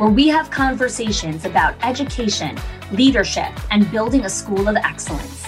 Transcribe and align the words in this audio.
where 0.00 0.08
we 0.08 0.28
have 0.28 0.50
conversations 0.50 1.44
about 1.44 1.74
education, 1.84 2.56
leadership, 2.90 3.52
and 3.70 3.88
building 3.90 4.24
a 4.24 4.30
school 4.30 4.66
of 4.66 4.74
excellence. 4.76 5.46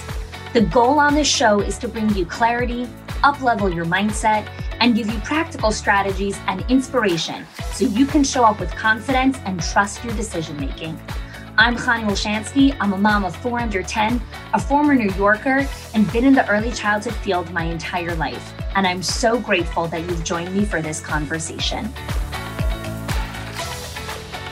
The 0.52 0.60
goal 0.60 1.00
on 1.00 1.14
this 1.14 1.26
show 1.26 1.60
is 1.60 1.78
to 1.78 1.88
bring 1.88 2.14
you 2.14 2.26
clarity, 2.26 2.86
uplevel 3.24 3.74
your 3.74 3.86
mindset, 3.86 4.46
and 4.78 4.94
give 4.94 5.08
you 5.08 5.18
practical 5.20 5.72
strategies 5.72 6.38
and 6.48 6.62
inspiration 6.70 7.46
so 7.72 7.86
you 7.86 8.04
can 8.04 8.22
show 8.22 8.44
up 8.44 8.60
with 8.60 8.70
confidence 8.72 9.38
and 9.46 9.62
trust 9.62 10.04
your 10.04 10.12
decision 10.16 10.60
making. 10.60 11.00
I'm 11.56 11.74
Khani 11.74 12.04
Wolshansky. 12.04 12.76
I'm 12.78 12.92
a 12.92 12.98
mom 12.98 13.24
of 13.24 13.34
four 13.34 13.58
under 13.58 13.82
10, 13.82 14.20
a 14.52 14.60
former 14.60 14.94
New 14.94 15.12
Yorker, 15.12 15.66
and 15.94 16.12
been 16.12 16.26
in 16.26 16.34
the 16.34 16.46
early 16.50 16.72
childhood 16.72 17.14
field 17.14 17.50
my 17.52 17.64
entire 17.64 18.14
life. 18.16 18.52
And 18.76 18.86
I'm 18.86 19.02
so 19.02 19.40
grateful 19.40 19.88
that 19.88 20.02
you've 20.02 20.24
joined 20.24 20.54
me 20.54 20.66
for 20.66 20.82
this 20.82 21.00
conversation. 21.00 21.90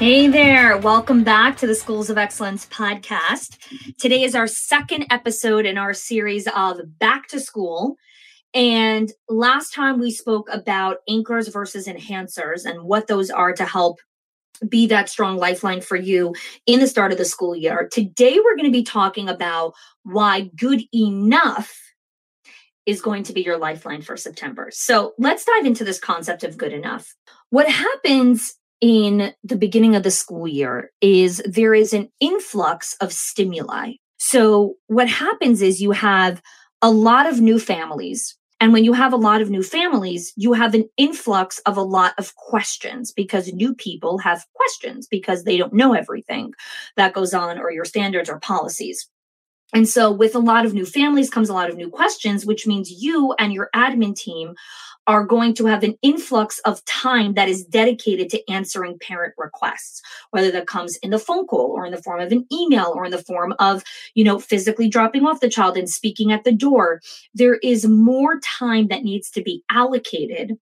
Hey 0.00 0.28
there. 0.28 0.78
Welcome 0.78 1.24
back 1.24 1.58
to 1.58 1.66
the 1.66 1.74
Schools 1.74 2.08
of 2.08 2.16
Excellence 2.16 2.64
podcast. 2.64 3.58
Today 3.98 4.22
is 4.22 4.34
our 4.34 4.46
second 4.46 5.04
episode 5.10 5.66
in 5.66 5.76
our 5.76 5.92
series 5.92 6.48
of 6.56 6.98
Back 6.98 7.28
to 7.28 7.38
School. 7.38 7.96
And 8.54 9.12
last 9.28 9.74
time 9.74 10.00
we 10.00 10.10
spoke 10.10 10.48
about 10.50 11.00
anchors 11.06 11.48
versus 11.48 11.86
enhancers 11.86 12.64
and 12.64 12.84
what 12.84 13.08
those 13.08 13.28
are 13.28 13.52
to 13.52 13.66
help 13.66 13.98
be 14.66 14.86
that 14.86 15.10
strong 15.10 15.36
lifeline 15.36 15.82
for 15.82 15.96
you 15.96 16.34
in 16.64 16.80
the 16.80 16.86
start 16.86 17.12
of 17.12 17.18
the 17.18 17.26
school 17.26 17.54
year. 17.54 17.86
Today 17.92 18.38
we're 18.42 18.56
going 18.56 18.72
to 18.72 18.78
be 18.78 18.82
talking 18.82 19.28
about 19.28 19.74
why 20.04 20.50
good 20.56 20.80
enough 20.94 21.78
is 22.86 23.02
going 23.02 23.24
to 23.24 23.34
be 23.34 23.42
your 23.42 23.58
lifeline 23.58 24.00
for 24.00 24.16
September. 24.16 24.70
So 24.72 25.12
let's 25.18 25.44
dive 25.44 25.66
into 25.66 25.84
this 25.84 25.98
concept 25.98 26.42
of 26.42 26.56
good 26.56 26.72
enough. 26.72 27.14
What 27.50 27.68
happens 27.68 28.54
in 28.80 29.32
the 29.44 29.56
beginning 29.56 29.94
of 29.94 30.02
the 30.02 30.10
school 30.10 30.48
year 30.48 30.90
is 31.00 31.42
there 31.46 31.74
is 31.74 31.92
an 31.92 32.08
influx 32.20 32.96
of 33.00 33.12
stimuli. 33.12 33.92
So 34.18 34.74
what 34.86 35.08
happens 35.08 35.62
is 35.62 35.80
you 35.80 35.92
have 35.92 36.40
a 36.82 36.90
lot 36.90 37.26
of 37.26 37.40
new 37.40 37.58
families. 37.58 38.36
And 38.58 38.72
when 38.72 38.84
you 38.84 38.92
have 38.92 39.12
a 39.12 39.16
lot 39.16 39.40
of 39.40 39.50
new 39.50 39.62
families, 39.62 40.32
you 40.36 40.52
have 40.52 40.74
an 40.74 40.88
influx 40.98 41.58
of 41.60 41.76
a 41.76 41.82
lot 41.82 42.12
of 42.18 42.34
questions 42.36 43.12
because 43.12 43.52
new 43.52 43.74
people 43.74 44.18
have 44.18 44.44
questions 44.54 45.06
because 45.10 45.44
they 45.44 45.56
don't 45.56 45.72
know 45.72 45.94
everything 45.94 46.52
that 46.96 47.14
goes 47.14 47.32
on 47.32 47.58
or 47.58 47.70
your 47.70 47.86
standards 47.86 48.28
or 48.28 48.38
policies. 48.38 49.08
And 49.72 49.88
so, 49.88 50.10
with 50.10 50.34
a 50.34 50.40
lot 50.40 50.66
of 50.66 50.74
new 50.74 50.86
families 50.86 51.30
comes 51.30 51.48
a 51.48 51.54
lot 51.54 51.70
of 51.70 51.76
new 51.76 51.88
questions, 51.88 52.44
which 52.44 52.66
means 52.66 52.90
you 52.90 53.34
and 53.38 53.52
your 53.52 53.70
admin 53.74 54.16
team 54.16 54.54
are 55.06 55.24
going 55.24 55.54
to 55.54 55.66
have 55.66 55.82
an 55.82 55.96
influx 56.02 56.58
of 56.60 56.84
time 56.84 57.34
that 57.34 57.48
is 57.48 57.64
dedicated 57.64 58.28
to 58.30 58.50
answering 58.50 58.98
parent 58.98 59.34
requests 59.38 60.02
whether 60.30 60.50
that 60.50 60.66
comes 60.66 60.96
in 60.98 61.10
the 61.10 61.18
phone 61.18 61.46
call 61.46 61.72
or 61.72 61.84
in 61.86 61.92
the 61.92 62.02
form 62.02 62.20
of 62.20 62.30
an 62.30 62.46
email 62.52 62.92
or 62.94 63.04
in 63.04 63.10
the 63.10 63.22
form 63.22 63.54
of 63.58 63.82
you 64.14 64.22
know 64.22 64.38
physically 64.38 64.88
dropping 64.88 65.24
off 65.24 65.40
the 65.40 65.48
child 65.48 65.76
and 65.76 65.88
speaking 65.88 66.32
at 66.32 66.44
the 66.44 66.52
door. 66.52 67.00
There 67.34 67.56
is 67.56 67.86
more 67.86 68.38
time 68.40 68.88
that 68.88 69.02
needs 69.02 69.30
to 69.30 69.42
be 69.42 69.64
allocated 69.70 70.58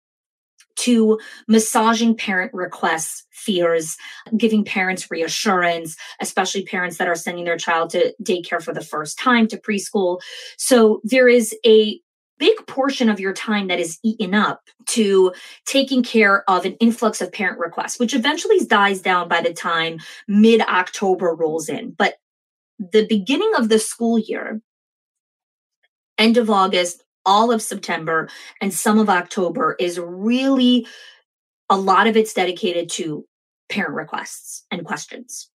to 0.83 1.19
massaging 1.47 2.15
parent 2.15 2.53
requests, 2.53 3.25
fears, 3.31 3.97
giving 4.37 4.63
parents 4.63 5.09
reassurance, 5.11 5.95
especially 6.21 6.63
parents 6.65 6.97
that 6.97 7.07
are 7.07 7.15
sending 7.15 7.45
their 7.45 7.57
child 7.57 7.89
to 7.89 8.13
daycare 8.21 8.61
for 8.61 8.73
the 8.73 8.81
first 8.81 9.17
time 9.17 9.47
to 9.47 9.57
preschool. 9.57 10.19
So 10.57 11.01
there 11.03 11.27
is 11.27 11.55
a 11.65 11.99
big 12.39 12.67
portion 12.67 13.09
of 13.09 13.19
your 13.19 13.33
time 13.33 13.67
that 13.67 13.79
is 13.79 13.99
eaten 14.03 14.33
up 14.33 14.61
to 14.87 15.33
taking 15.65 16.03
care 16.03 16.49
of 16.49 16.65
an 16.65 16.73
influx 16.81 17.21
of 17.21 17.31
parent 17.31 17.59
requests, 17.59 17.99
which 17.99 18.13
eventually 18.13 18.59
dies 18.65 19.01
down 19.01 19.27
by 19.27 19.41
the 19.41 19.53
time 19.53 19.99
mid 20.27 20.61
October 20.61 21.33
rolls 21.33 21.69
in. 21.69 21.91
But 21.91 22.15
the 22.79 23.05
beginning 23.05 23.51
of 23.57 23.69
the 23.69 23.79
school 23.79 24.19
year, 24.19 24.61
end 26.17 26.37
of 26.37 26.49
August, 26.49 27.02
all 27.25 27.51
of 27.51 27.61
September, 27.61 28.29
and 28.61 28.73
some 28.73 28.99
of 28.99 29.09
October 29.09 29.75
is 29.79 29.99
really 29.99 30.87
a 31.69 31.77
lot 31.77 32.07
of 32.07 32.17
it's 32.17 32.33
dedicated 32.33 32.89
to 32.91 33.25
parent 33.69 33.95
requests 33.95 34.65
and 34.71 34.85
questions. 34.85 35.49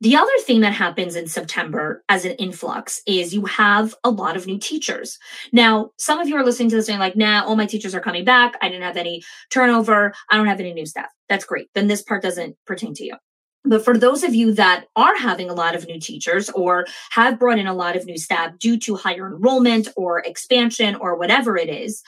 The 0.00 0.14
other 0.14 0.30
thing 0.42 0.60
that 0.60 0.74
happens 0.74 1.16
in 1.16 1.26
September 1.26 2.04
as 2.08 2.24
an 2.24 2.32
influx 2.32 3.02
is 3.04 3.34
you 3.34 3.46
have 3.46 3.96
a 4.04 4.10
lot 4.10 4.36
of 4.36 4.46
new 4.46 4.58
teachers. 4.58 5.18
Now, 5.52 5.90
some 5.98 6.20
of 6.20 6.28
you 6.28 6.36
are 6.36 6.44
listening 6.44 6.70
to 6.70 6.76
this 6.76 6.88
and 6.88 7.00
like, 7.00 7.16
nah, 7.16 7.42
all 7.44 7.56
my 7.56 7.66
teachers 7.66 7.96
are 7.96 8.00
coming 8.00 8.24
back. 8.24 8.54
I 8.62 8.68
didn't 8.68 8.84
have 8.84 8.96
any 8.96 9.22
turnover. 9.50 10.14
I 10.30 10.36
don't 10.36 10.46
have 10.46 10.60
any 10.60 10.72
new 10.72 10.86
staff. 10.86 11.08
That's 11.28 11.44
great. 11.44 11.68
Then 11.74 11.88
this 11.88 12.02
part 12.02 12.22
doesn't 12.22 12.56
pertain 12.64 12.94
to 12.94 13.04
you. 13.04 13.16
But 13.64 13.84
for 13.84 13.98
those 13.98 14.22
of 14.22 14.34
you 14.34 14.52
that 14.54 14.86
are 14.96 15.16
having 15.16 15.50
a 15.50 15.54
lot 15.54 15.74
of 15.74 15.86
new 15.86 16.00
teachers 16.00 16.48
or 16.50 16.86
have 17.10 17.38
brought 17.38 17.58
in 17.58 17.66
a 17.66 17.74
lot 17.74 17.96
of 17.96 18.06
new 18.06 18.16
staff 18.16 18.56
due 18.58 18.78
to 18.78 18.96
higher 18.96 19.26
enrollment 19.26 19.88
or 19.96 20.20
expansion 20.20 20.94
or 20.94 21.16
whatever 21.16 21.56
it 21.56 21.68
is, 21.68 22.02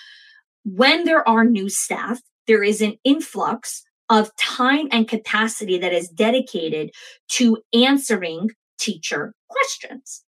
when 0.64 1.04
there 1.04 1.26
are 1.28 1.44
new 1.44 1.68
staff, 1.68 2.20
there 2.46 2.62
is 2.62 2.80
an 2.80 2.96
influx 3.04 3.82
of 4.08 4.34
time 4.36 4.88
and 4.90 5.08
capacity 5.08 5.78
that 5.78 5.92
is 5.92 6.08
dedicated 6.08 6.90
to 7.28 7.58
answering 7.72 8.50
teacher 8.78 9.34
questions. 9.48 10.24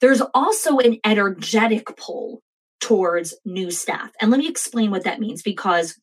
There's 0.00 0.22
also 0.34 0.78
an 0.78 0.98
energetic 1.04 1.96
pull 1.96 2.42
towards 2.80 3.34
new 3.44 3.70
staff. 3.70 4.10
And 4.20 4.30
let 4.30 4.38
me 4.38 4.48
explain 4.48 4.90
what 4.90 5.04
that 5.04 5.20
means 5.20 5.42
because 5.42 5.98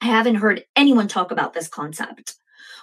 I 0.00 0.06
haven't 0.06 0.36
heard 0.36 0.64
anyone 0.76 1.08
talk 1.08 1.30
about 1.30 1.52
this 1.52 1.68
concept. 1.68 2.34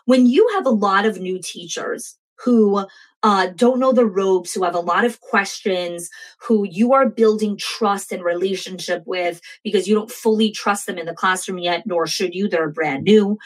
When 0.05 0.25
you 0.25 0.49
have 0.53 0.65
a 0.65 0.71
lot 0.71 1.05
of 1.05 1.19
new 1.19 1.39
teachers 1.41 2.17
who 2.43 2.85
uh, 3.23 3.47
don't 3.55 3.79
know 3.79 3.93
the 3.93 4.05
ropes, 4.05 4.53
who 4.53 4.63
have 4.63 4.75
a 4.75 4.79
lot 4.79 5.05
of 5.05 5.21
questions, 5.21 6.09
who 6.41 6.67
you 6.69 6.91
are 6.93 7.09
building 7.09 7.57
trust 7.57 8.11
and 8.11 8.21
relationship 8.21 9.01
with 9.05 9.39
because 9.63 9.87
you 9.87 9.95
don't 9.95 10.11
fully 10.11 10.51
trust 10.51 10.85
them 10.85 10.97
in 10.97 11.05
the 11.05 11.13
classroom 11.13 11.57
yet, 11.57 11.83
nor 11.85 12.05
should 12.05 12.35
you. 12.35 12.49
They're 12.49 12.69
brand 12.69 13.03
new. 13.03 13.37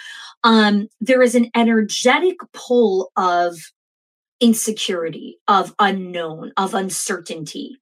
Um, 0.44 0.88
there 1.00 1.22
is 1.22 1.36
an 1.36 1.52
energetic 1.56 2.38
pull 2.54 3.12
of 3.16 3.56
insecurity, 4.40 5.38
of 5.48 5.76
unknown, 5.80 6.52
of 6.58 6.74
uncertainty. 6.74 7.78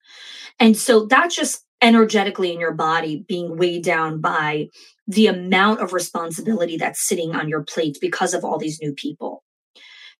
And 0.59 0.75
so 0.75 1.05
that 1.07 1.31
just 1.31 1.64
energetically 1.81 2.53
in 2.53 2.59
your 2.59 2.73
body 2.73 3.25
being 3.27 3.57
weighed 3.57 3.83
down 3.83 4.19
by 4.21 4.69
the 5.07 5.27
amount 5.27 5.81
of 5.81 5.93
responsibility 5.93 6.77
that's 6.77 7.07
sitting 7.07 7.35
on 7.35 7.47
your 7.47 7.63
plate 7.63 7.97
because 8.01 8.33
of 8.33 8.43
all 8.43 8.57
these 8.57 8.81
new 8.81 8.93
people. 8.93 9.43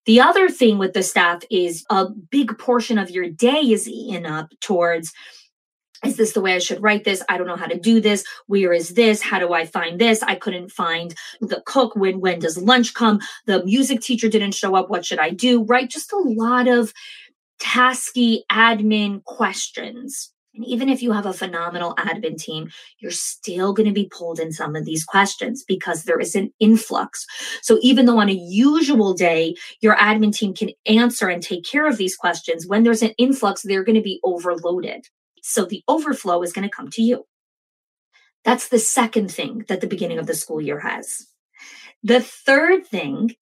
The 0.04 0.20
other 0.20 0.48
thing 0.48 0.78
with 0.78 0.92
the 0.92 1.02
staff 1.02 1.42
is 1.50 1.84
a 1.90 2.08
big 2.08 2.56
portion 2.58 2.96
of 2.96 3.10
your 3.10 3.28
day 3.28 3.60
is 3.60 3.88
eaten 3.88 4.24
up 4.24 4.50
towards 4.60 5.12
is 6.04 6.16
this 6.16 6.32
the 6.32 6.40
way 6.40 6.54
I 6.54 6.58
should 6.58 6.82
write 6.82 7.04
this? 7.04 7.22
I 7.28 7.38
don't 7.38 7.46
know 7.46 7.56
how 7.56 7.66
to 7.66 7.78
do 7.78 8.00
this. 8.00 8.24
Where 8.46 8.72
is 8.72 8.90
this? 8.90 9.22
How 9.22 9.38
do 9.38 9.54
I 9.54 9.64
find 9.64 9.98
this? 9.98 10.22
I 10.22 10.34
couldn't 10.34 10.70
find 10.70 11.14
the 11.40 11.62
cook. 11.64 11.96
When 11.96 12.20
when 12.20 12.38
does 12.38 12.58
lunch 12.58 12.94
come? 12.94 13.20
The 13.46 13.64
music 13.64 14.00
teacher 14.00 14.28
didn't 14.28 14.54
show 14.54 14.74
up. 14.76 14.90
What 14.90 15.06
should 15.06 15.18
I 15.18 15.30
do? 15.30 15.64
Right? 15.64 15.88
Just 15.88 16.12
a 16.12 16.18
lot 16.18 16.68
of 16.68 16.92
tasky 17.60 18.40
admin 18.52 19.24
questions. 19.24 20.32
And 20.56 20.64
even 20.66 20.88
if 20.88 21.02
you 21.02 21.12
have 21.12 21.26
a 21.26 21.32
phenomenal 21.32 21.94
admin 21.96 22.38
team, 22.38 22.70
you're 22.98 23.10
still 23.10 23.72
going 23.72 23.86
to 23.86 23.92
be 23.92 24.10
pulled 24.10 24.40
in 24.40 24.52
some 24.52 24.74
of 24.74 24.84
these 24.84 25.04
questions 25.04 25.64
because 25.66 26.04
there 26.04 26.18
is 26.18 26.34
an 26.34 26.52
influx. 26.58 27.26
So 27.62 27.78
even 27.82 28.06
though 28.06 28.18
on 28.18 28.28
a 28.28 28.32
usual 28.32 29.14
day, 29.14 29.54
your 29.80 29.96
admin 29.96 30.34
team 30.34 30.54
can 30.54 30.70
answer 30.86 31.28
and 31.28 31.42
take 31.42 31.64
care 31.64 31.86
of 31.86 31.98
these 31.98 32.16
questions, 32.16 32.66
when 32.66 32.82
there's 32.82 33.02
an 33.02 33.14
influx, 33.18 33.62
they're 33.62 33.84
going 33.84 33.96
to 33.96 34.02
be 34.02 34.20
overloaded. 34.24 35.06
So 35.42 35.64
the 35.64 35.82
overflow 35.86 36.42
is 36.42 36.52
going 36.52 36.68
to 36.68 36.74
come 36.74 36.90
to 36.90 37.02
you. 37.02 37.24
That's 38.44 38.68
the 38.68 38.78
second 38.78 39.30
thing 39.30 39.64
that 39.68 39.80
the 39.80 39.86
beginning 39.86 40.18
of 40.18 40.26
the 40.26 40.34
school 40.34 40.60
year 40.60 40.80
has. 40.80 41.26
The 42.02 42.20
third 42.20 42.86
thing 42.86 43.34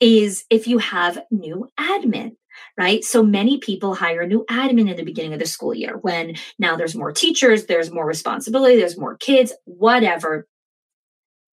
is 0.00 0.44
if 0.50 0.66
you 0.66 0.78
have 0.78 1.24
new 1.30 1.68
admin 1.78 2.36
right? 2.76 3.04
So 3.04 3.22
many 3.22 3.58
people 3.58 3.94
hire 3.94 4.22
a 4.22 4.26
new 4.26 4.44
admin 4.50 4.90
in 4.90 4.96
the 4.96 5.04
beginning 5.04 5.32
of 5.32 5.40
the 5.40 5.46
school 5.46 5.74
year 5.74 5.96
when 5.98 6.36
now 6.58 6.76
there's 6.76 6.94
more 6.94 7.12
teachers, 7.12 7.66
there's 7.66 7.90
more 7.90 8.06
responsibility, 8.06 8.76
there's 8.76 8.98
more 8.98 9.16
kids, 9.16 9.52
whatever. 9.64 10.46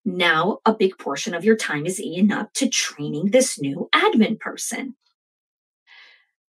Now, 0.05 0.59
a 0.65 0.73
big 0.73 0.97
portion 0.99 1.33
of 1.33 1.43
your 1.43 1.55
time 1.55 1.85
is 1.85 1.99
eaten 1.99 2.31
up 2.31 2.53
to 2.53 2.69
training 2.69 3.31
this 3.31 3.59
new 3.59 3.89
admin 3.93 4.39
person. 4.39 4.95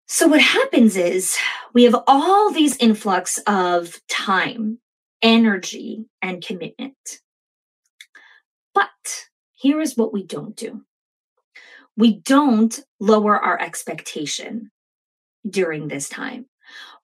So, 0.07 0.27
what 0.27 0.41
happens 0.41 0.95
is 0.95 1.37
we 1.73 1.83
have 1.83 1.95
all 2.07 2.51
these 2.51 2.77
influx 2.77 3.39
of 3.47 3.99
time, 4.07 4.79
energy, 5.21 6.05
and 6.21 6.43
commitment. 6.43 7.21
But 8.73 8.89
here 9.53 9.81
is 9.81 9.97
what 9.97 10.13
we 10.13 10.23
don't 10.23 10.55
do 10.55 10.83
we 11.99 12.21
don't 12.21 12.79
lower 13.01 13.37
our 13.37 13.59
expectation 13.59 14.71
during 15.47 15.89
this 15.89 16.07
time. 16.07 16.45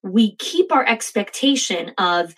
We 0.02 0.36
keep 0.36 0.72
our 0.72 0.86
expectation 0.86 1.92
of 1.98 2.34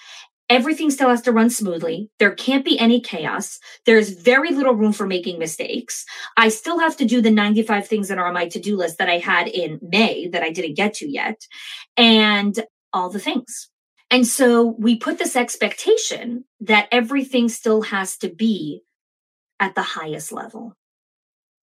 everything 0.48 0.90
still 0.90 1.08
has 1.08 1.22
to 1.22 1.32
run 1.32 1.50
smoothly. 1.50 2.10
There 2.18 2.32
can't 2.32 2.64
be 2.64 2.76
any 2.76 3.00
chaos. 3.00 3.60
There's 3.86 4.10
very 4.10 4.50
little 4.50 4.74
room 4.74 4.92
for 4.92 5.06
making 5.06 5.38
mistakes. 5.38 6.04
I 6.36 6.48
still 6.48 6.80
have 6.80 6.96
to 6.96 7.04
do 7.04 7.20
the 7.20 7.30
95 7.30 7.86
things 7.86 8.08
that 8.08 8.18
are 8.18 8.26
on 8.26 8.34
my 8.34 8.48
to 8.48 8.58
do 8.58 8.76
list 8.76 8.98
that 8.98 9.08
I 9.08 9.18
had 9.18 9.46
in 9.46 9.78
May 9.80 10.26
that 10.26 10.42
I 10.42 10.50
didn't 10.50 10.74
get 10.74 10.94
to 10.94 11.08
yet, 11.08 11.40
and 11.96 12.58
all 12.92 13.08
the 13.08 13.20
things. 13.20 13.70
And 14.10 14.26
so 14.26 14.74
we 14.78 14.96
put 14.96 15.18
this 15.18 15.36
expectation 15.36 16.44
that 16.62 16.88
everything 16.90 17.50
still 17.50 17.82
has 17.82 18.16
to 18.18 18.28
be 18.28 18.82
at 19.60 19.76
the 19.76 19.82
highest 19.82 20.32
level. 20.32 20.74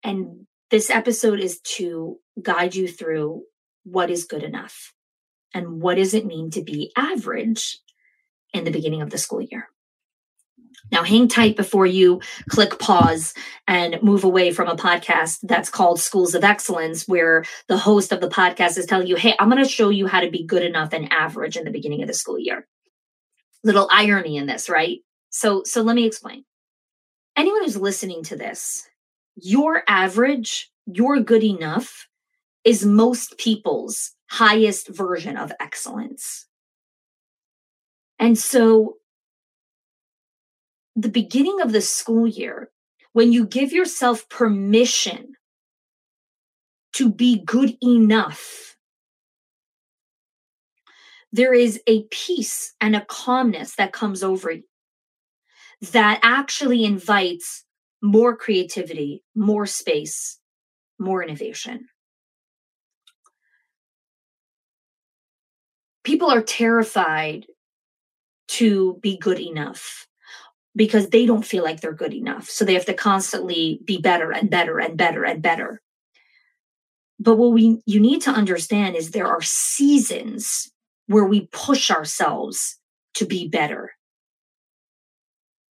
And 0.04 0.46
this 0.70 0.91
episode 0.91 1.41
is 1.41 1.61
to 1.61 2.19
guide 2.41 2.75
you 2.75 2.88
through 2.88 3.43
what 3.85 4.11
is 4.11 4.25
good 4.25 4.43
enough 4.43 4.93
and 5.55 5.81
what 5.81 5.97
does 5.97 6.15
it 6.15 6.26
mean 6.26 6.50
to 6.50 6.62
be 6.62 6.93
average 6.97 7.79
in 8.53 8.65
the 8.65 8.70
beginning 8.70 9.03
of 9.03 9.11
the 9.11 9.19
school 9.19 9.41
year. 9.41 9.69
Now, 10.91 11.03
hang 11.03 11.29
tight 11.29 11.56
before 11.56 11.87
you 11.87 12.20
click 12.49 12.79
pause 12.79 13.35
and 13.67 14.03
move 14.03 14.25
away 14.25 14.53
from 14.53 14.69
a 14.69 14.76
podcast 14.76 15.41
that's 15.43 15.70
called 15.70 16.00
Schools 16.00 16.35
of 16.35 16.44
Excellence, 16.44 17.06
where 17.06 17.44
the 17.67 17.76
host 17.76 18.12
of 18.12 18.20
the 18.20 18.29
podcast 18.29 18.79
is 18.79 18.87
telling 18.87 19.06
you, 19.06 19.17
Hey, 19.17 19.35
I'm 19.38 19.50
going 19.50 19.62
to 19.62 19.69
show 19.69 19.91
you 19.91 20.06
how 20.06 20.20
to 20.20 20.31
be 20.31 20.47
good 20.47 20.62
enough 20.62 20.93
and 20.93 21.12
average 21.12 21.56
in 21.56 21.65
the 21.65 21.70
beginning 21.70 22.03
of 22.03 22.09
the 22.09 22.15
school 22.15 22.38
year. 22.38 22.67
Little 23.65 23.88
irony 23.93 24.37
in 24.37 24.47
this, 24.47 24.70
right? 24.70 24.99
So, 25.31 25.62
so 25.65 25.82
let 25.82 25.97
me 25.97 26.06
explain. 26.06 26.44
Anyone 27.37 27.65
who's 27.65 27.76
listening 27.76 28.23
to 28.25 28.37
this 28.37 28.88
your 29.40 29.82
average, 29.88 30.70
your 30.87 31.20
good 31.20 31.44
enough 31.44 32.08
is 32.64 32.85
most 32.85 33.38
people's 33.38 34.12
highest 34.26 34.88
version 34.88 35.37
of 35.37 35.52
excellence. 35.61 36.46
And 38.19 38.37
so, 38.37 38.96
the 40.96 41.08
beginning 41.08 41.61
of 41.61 41.73
the 41.73 41.81
school 41.81 42.26
year, 42.26 42.70
when 43.12 43.32
you 43.32 43.46
give 43.46 43.73
yourself 43.73 44.29
permission 44.29 45.35
to 46.94 47.08
be 47.08 47.43
good 47.44 47.76
enough, 47.81 48.76
there 51.32 51.55
is 51.55 51.81
a 51.87 52.02
peace 52.05 52.75
and 52.81 52.96
a 52.96 53.05
calmness 53.05 53.76
that 53.76 53.93
comes 53.93 54.23
over 54.23 54.50
you 54.50 54.64
that 55.93 56.19
actually 56.23 56.84
invites 56.84 57.64
more 58.02 58.36
creativity, 58.36 59.22
more 59.34 59.66
space, 59.66 60.38
more 60.98 61.22
innovation. 61.22 61.88
People 66.04 66.30
are 66.30 66.42
terrified 66.42 67.46
to 68.48 68.98
be 69.02 69.18
good 69.18 69.40
enough 69.40 70.06
because 70.74 71.08
they 71.10 71.26
don't 71.26 71.44
feel 71.44 71.64
like 71.64 71.80
they're 71.80 71.92
good 71.92 72.14
enough. 72.14 72.48
So 72.48 72.64
they 72.64 72.74
have 72.74 72.86
to 72.86 72.94
constantly 72.94 73.80
be 73.84 73.98
better 73.98 74.32
and 74.32 74.48
better 74.48 74.78
and 74.78 74.96
better 74.96 75.24
and 75.24 75.42
better. 75.42 75.82
But 77.18 77.36
what 77.36 77.52
we 77.52 77.82
you 77.84 78.00
need 78.00 78.22
to 78.22 78.30
understand 78.30 78.96
is 78.96 79.10
there 79.10 79.26
are 79.26 79.42
seasons 79.42 80.70
where 81.06 81.24
we 81.24 81.48
push 81.52 81.90
ourselves 81.90 82.78
to 83.14 83.26
be 83.26 83.48
better 83.48 83.92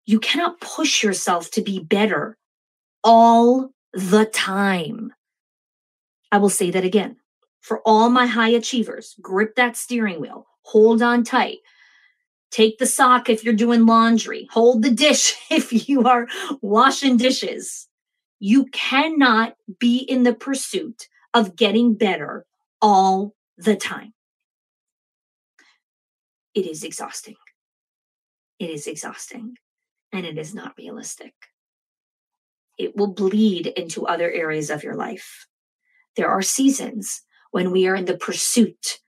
you 0.06 0.20
cannot 0.20 0.60
push 0.60 1.04
yourself 1.04 1.52
to 1.52 1.62
be 1.62 1.80
better 1.80 2.38
all 3.04 3.72
the 3.94 4.26
time. 4.26 5.14
I 6.32 6.38
will 6.38 6.50
say 6.50 6.72
that 6.72 6.84
again. 6.84 7.18
For 7.62 7.82
all 7.86 8.10
my 8.10 8.26
high 8.26 8.50
achievers, 8.50 9.16
grip 9.22 9.56
that 9.56 9.78
steering 9.78 10.20
wheel, 10.20 10.48
hold 10.64 11.02
on 11.02 11.24
tight. 11.24 11.60
Take 12.52 12.78
the 12.78 12.86
sock 12.86 13.30
if 13.30 13.44
you're 13.44 13.54
doing 13.54 13.86
laundry, 13.86 14.48
hold 14.52 14.84
the 14.84 14.92
dish 14.92 15.36
if 15.50 15.88
you 15.88 16.04
are 16.04 16.28
washing 16.62 17.18
dishes. 17.18 17.88
You 18.40 18.66
cannot 18.66 19.56
be 19.80 19.98
in 19.98 20.24
the 20.24 20.34
pursuit 20.34 21.08
of 21.34 21.56
getting 21.56 21.96
better 21.96 22.46
all 22.82 23.34
the 23.58 23.78
time. 23.78 24.14
It 26.54 26.68
is 26.68 26.84
exhausting. 26.84 27.36
It 28.60 28.70
is 28.70 28.86
exhausting 28.86 29.56
and 30.14 30.26
it 30.26 30.38
is 30.38 30.54
not 30.54 30.76
realistic. 30.78 31.34
It 32.78 32.96
will 32.96 33.14
bleed 33.14 33.68
into 33.68 34.06
other 34.06 34.32
areas 34.32 34.70
of 34.70 34.84
your 34.84 34.96
life. 34.96 35.48
There 36.16 36.30
are 36.30 36.42
seasons 36.42 37.24
when 37.52 37.72
we 37.72 37.88
are 37.88 37.96
in 37.96 38.06
the 38.06 38.18
pursuit 38.18 39.00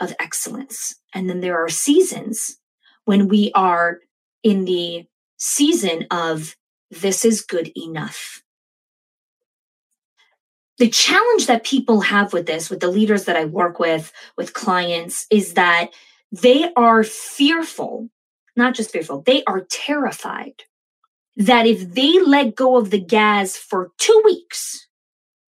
of 0.00 0.14
excellence. 0.18 0.96
And 1.14 1.28
then 1.28 1.40
there 1.40 1.62
are 1.62 1.68
seasons 1.68 2.58
when 3.04 3.28
we 3.28 3.52
are 3.54 4.00
in 4.42 4.64
the 4.64 5.06
season 5.36 6.06
of 6.10 6.56
this 6.90 7.24
is 7.24 7.42
good 7.42 7.70
enough. 7.76 8.42
The 10.78 10.88
challenge 10.88 11.46
that 11.46 11.64
people 11.64 12.00
have 12.00 12.32
with 12.32 12.46
this, 12.46 12.70
with 12.70 12.80
the 12.80 12.88
leaders 12.88 13.24
that 13.26 13.36
I 13.36 13.44
work 13.44 13.78
with, 13.78 14.12
with 14.36 14.54
clients, 14.54 15.26
is 15.30 15.54
that 15.54 15.90
they 16.32 16.72
are 16.74 17.04
fearful 17.04 18.08
not 18.56 18.74
just 18.74 18.90
fearful, 18.90 19.22
they 19.22 19.42
are 19.44 19.66
terrified 19.70 20.64
that 21.36 21.66
if 21.66 21.94
they 21.94 22.20
let 22.20 22.54
go 22.54 22.76
of 22.76 22.90
the 22.90 23.00
gas 23.00 23.56
for 23.56 23.90
two 23.98 24.22
weeks 24.24 24.86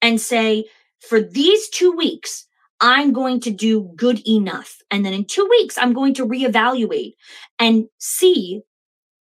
and 0.01 0.19
say, 0.19 0.65
for 0.99 1.21
these 1.21 1.69
two 1.69 1.91
weeks, 1.91 2.47
I'm 2.79 3.13
going 3.13 3.39
to 3.41 3.51
do 3.51 3.91
good 3.95 4.27
enough. 4.27 4.77
And 4.91 5.05
then 5.05 5.13
in 5.13 5.25
two 5.25 5.47
weeks, 5.49 5.77
I'm 5.77 5.93
going 5.93 6.13
to 6.15 6.25
reevaluate 6.25 7.13
and 7.59 7.87
see, 7.99 8.61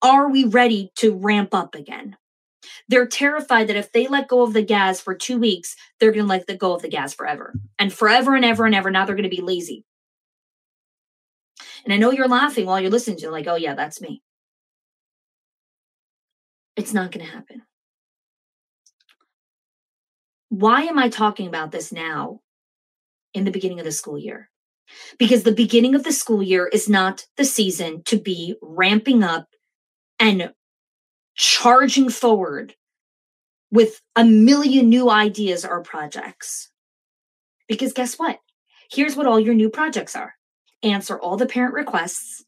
are 0.02 0.28
we 0.30 0.44
ready 0.44 0.90
to 0.96 1.16
ramp 1.16 1.54
up 1.54 1.74
again? 1.74 2.16
They're 2.88 3.06
terrified 3.06 3.68
that 3.68 3.76
if 3.76 3.92
they 3.92 4.06
let 4.06 4.28
go 4.28 4.42
of 4.42 4.52
the 4.52 4.62
gas 4.62 5.00
for 5.00 5.14
two 5.14 5.38
weeks, 5.38 5.76
they're 5.98 6.12
going 6.12 6.24
to 6.24 6.28
let 6.28 6.46
the 6.46 6.56
go 6.56 6.74
of 6.74 6.82
the 6.82 6.88
gas 6.88 7.14
forever 7.14 7.54
and 7.78 7.92
forever 7.92 8.34
and 8.34 8.44
ever 8.44 8.64
and 8.64 8.74
ever. 8.74 8.90
Now 8.90 9.04
they're 9.04 9.16
going 9.16 9.28
to 9.28 9.36
be 9.36 9.42
lazy. 9.42 9.84
And 11.84 11.92
I 11.92 11.98
know 11.98 12.10
you're 12.10 12.28
laughing 12.28 12.66
while 12.66 12.80
you're 12.80 12.90
listening 12.90 13.18
to 13.18 13.26
it, 13.26 13.32
like, 13.32 13.46
oh, 13.46 13.56
yeah, 13.56 13.74
that's 13.74 14.00
me. 14.00 14.22
It's 16.76 16.94
not 16.94 17.12
going 17.12 17.24
to 17.24 17.32
happen. 17.32 17.62
Why 20.48 20.82
am 20.82 20.98
I 20.98 21.08
talking 21.08 21.46
about 21.46 21.72
this 21.72 21.92
now 21.92 22.40
in 23.34 23.44
the 23.44 23.50
beginning 23.50 23.80
of 23.80 23.84
the 23.84 23.92
school 23.92 24.18
year? 24.18 24.50
Because 25.18 25.42
the 25.42 25.52
beginning 25.52 25.94
of 25.94 26.04
the 26.04 26.12
school 26.12 26.42
year 26.42 26.66
is 26.66 26.88
not 26.88 27.26
the 27.36 27.44
season 27.44 28.02
to 28.06 28.18
be 28.18 28.54
ramping 28.62 29.22
up 29.22 29.46
and 30.18 30.52
charging 31.34 32.08
forward 32.08 32.74
with 33.70 34.00
a 34.14 34.24
million 34.24 34.88
new 34.88 35.10
ideas 35.10 35.64
or 35.64 35.82
projects. 35.82 36.70
Because 37.66 37.92
guess 37.92 38.14
what? 38.14 38.38
Here's 38.90 39.16
what 39.16 39.26
all 39.26 39.40
your 39.40 39.54
new 39.54 39.70
projects 39.70 40.14
are 40.14 40.33
answer 40.84 41.18
all 41.18 41.36
the 41.36 41.46
parent 41.46 41.74
requests, 41.74 42.44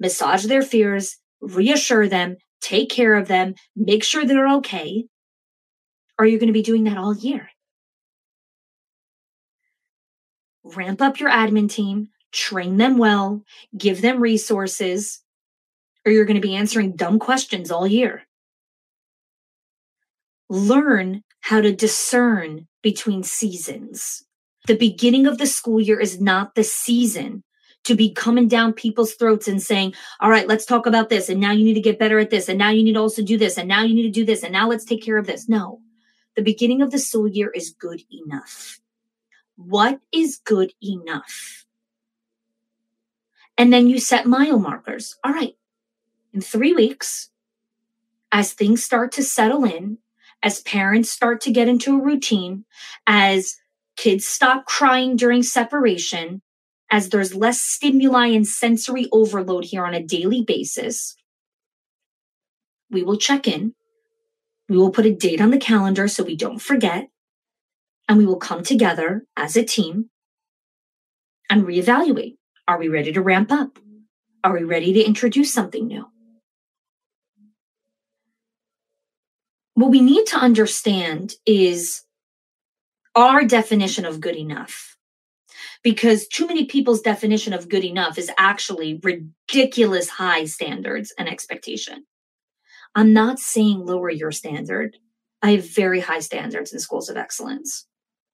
massage 0.00 0.44
their 0.44 0.62
fears, 0.62 1.16
reassure 1.40 2.08
them, 2.08 2.36
take 2.60 2.88
care 2.90 3.14
of 3.14 3.28
them, 3.28 3.54
make 3.76 4.04
sure 4.04 4.24
they're 4.24 4.54
okay? 4.56 5.06
Are 6.18 6.26
you 6.26 6.38
going 6.38 6.48
to 6.48 6.52
be 6.52 6.62
doing 6.62 6.84
that 6.84 6.98
all 6.98 7.16
year? 7.16 7.50
ramp 10.74 11.00
up 11.00 11.20
your 11.20 11.30
admin 11.30 11.70
team, 11.70 12.08
train 12.32 12.76
them 12.76 12.98
well, 12.98 13.42
give 13.76 14.02
them 14.02 14.20
resources, 14.20 15.22
or 16.04 16.12
you're 16.12 16.24
going 16.24 16.40
to 16.40 16.46
be 16.46 16.56
answering 16.56 16.96
dumb 16.96 17.18
questions 17.18 17.70
all 17.70 17.86
year. 17.86 18.26
Learn 20.48 21.22
how 21.40 21.60
to 21.60 21.74
discern 21.74 22.66
between 22.82 23.22
seasons. 23.22 24.24
The 24.66 24.76
beginning 24.76 25.26
of 25.26 25.38
the 25.38 25.46
school 25.46 25.80
year 25.80 26.00
is 26.00 26.20
not 26.20 26.54
the 26.54 26.64
season 26.64 27.42
to 27.84 27.94
be 27.94 28.12
coming 28.12 28.48
down 28.48 28.72
people's 28.72 29.14
throats 29.14 29.48
and 29.48 29.62
saying, 29.62 29.94
All 30.20 30.30
right, 30.30 30.46
let's 30.46 30.66
talk 30.66 30.86
about 30.86 31.08
this. 31.08 31.28
And 31.28 31.40
now 31.40 31.52
you 31.52 31.64
need 31.64 31.74
to 31.74 31.80
get 31.80 31.98
better 31.98 32.18
at 32.18 32.30
this. 32.30 32.48
And 32.48 32.58
now 32.58 32.70
you 32.70 32.82
need 32.82 32.94
to 32.94 33.00
also 33.00 33.22
do 33.22 33.38
this. 33.38 33.56
And 33.56 33.68
now 33.68 33.82
you 33.82 33.94
need 33.94 34.02
to 34.02 34.10
do 34.10 34.24
this. 34.24 34.42
And 34.42 34.52
now 34.52 34.68
let's 34.68 34.84
take 34.84 35.02
care 35.02 35.18
of 35.18 35.26
this. 35.26 35.48
No, 35.48 35.80
the 36.36 36.42
beginning 36.42 36.82
of 36.82 36.90
the 36.90 36.98
school 36.98 37.28
year 37.28 37.50
is 37.50 37.70
good 37.70 38.02
enough. 38.10 38.80
What 39.56 40.00
is 40.12 40.36
good 40.36 40.72
enough? 40.82 41.66
And 43.56 43.72
then 43.72 43.88
you 43.88 43.98
set 43.98 44.26
mile 44.26 44.60
markers. 44.60 45.16
All 45.24 45.32
right, 45.32 45.56
in 46.32 46.40
three 46.40 46.72
weeks, 46.72 47.30
as 48.30 48.52
things 48.52 48.84
start 48.84 49.10
to 49.12 49.22
settle 49.22 49.64
in, 49.64 49.98
as 50.42 50.60
parents 50.60 51.10
start 51.10 51.40
to 51.40 51.50
get 51.50 51.68
into 51.68 51.96
a 51.96 52.02
routine, 52.02 52.64
as 53.06 53.56
kids 53.96 54.26
stop 54.26 54.66
crying 54.66 55.16
during 55.16 55.42
separation, 55.42 56.42
as 56.90 57.08
there's 57.08 57.34
less 57.34 57.60
stimuli 57.60 58.28
and 58.28 58.46
sensory 58.46 59.06
overload 59.12 59.64
here 59.64 59.84
on 59.84 59.94
a 59.94 60.02
daily 60.02 60.42
basis, 60.42 61.16
we 62.90 63.02
will 63.02 63.18
check 63.18 63.46
in. 63.46 63.74
We 64.68 64.76
will 64.76 64.90
put 64.90 65.06
a 65.06 65.14
date 65.14 65.40
on 65.40 65.50
the 65.50 65.58
calendar 65.58 66.08
so 66.08 66.24
we 66.24 66.36
don't 66.36 66.60
forget. 66.60 67.08
And 68.08 68.18
we 68.18 68.26
will 68.26 68.38
come 68.38 68.62
together 68.62 69.24
as 69.36 69.56
a 69.56 69.64
team 69.64 70.10
and 71.50 71.64
reevaluate. 71.64 72.36
Are 72.66 72.78
we 72.78 72.88
ready 72.88 73.12
to 73.12 73.22
ramp 73.22 73.52
up? 73.52 73.78
Are 74.44 74.52
we 74.52 74.64
ready 74.64 74.92
to 74.94 75.04
introduce 75.04 75.52
something 75.52 75.86
new? 75.86 76.06
What 79.74 79.90
we 79.90 80.00
need 80.00 80.26
to 80.28 80.36
understand 80.36 81.34
is 81.46 82.02
our 83.14 83.44
definition 83.44 84.04
of 84.04 84.20
good 84.20 84.36
enough. 84.36 84.97
Because 85.82 86.26
too 86.26 86.46
many 86.46 86.64
people's 86.64 87.00
definition 87.00 87.52
of 87.52 87.68
good 87.68 87.84
enough 87.84 88.18
is 88.18 88.30
actually 88.36 89.00
ridiculous 89.02 90.08
high 90.08 90.44
standards 90.44 91.12
and 91.18 91.28
expectation. 91.28 92.04
I'm 92.94 93.12
not 93.12 93.38
saying 93.38 93.84
lower 93.84 94.10
your 94.10 94.32
standard. 94.32 94.96
I 95.42 95.52
have 95.52 95.68
very 95.68 96.00
high 96.00 96.18
standards 96.20 96.72
in 96.72 96.80
schools 96.80 97.08
of 97.08 97.16
excellence. 97.16 97.86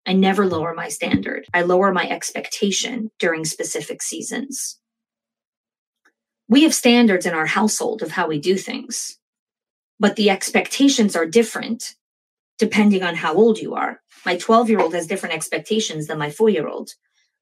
I 0.07 0.13
never 0.13 0.47
lower 0.47 0.75
my 0.75 0.89
standard. 0.89 1.47
I 1.53 1.63
lower 1.63 1.93
my 1.93 2.09
expectation 2.09 3.11
during 3.19 3.45
specific 3.45 4.03
seasons. 4.03 4.79
We 6.49 6.63
have 6.63 6.75
standards 6.75 7.25
in 7.27 7.35
our 7.35 7.47
household 7.47 8.03
of 8.03 8.11
how 8.11 8.29
we 8.29 8.39
do 8.39 8.57
things, 8.57 9.19
but 9.99 10.17
the 10.17 10.31
expectations 10.31 11.17
are 11.17 11.27
different 11.27 11.95
depending 12.59 13.03
on 13.03 13.17
how 13.17 13.35
old 13.35 13.59
you 13.59 13.75
are. 13.75 14.01
My 14.25 14.37
12 14.37 14.71
year 14.71 14.81
old 14.81 14.95
has 14.95 15.07
different 15.07 15.35
expectations 15.35 16.07
than 16.07 16.19
my 16.19 16.31
four 16.31 16.49
year 16.49 16.69
old. 16.69 16.91